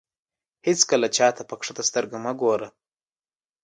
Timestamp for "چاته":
1.17-1.43